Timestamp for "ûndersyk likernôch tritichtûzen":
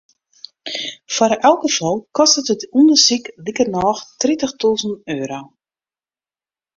2.79-4.93